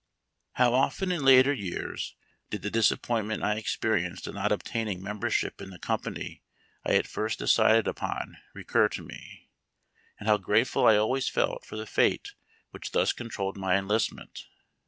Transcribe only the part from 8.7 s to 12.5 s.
to me, and how grateful I always felt for the fate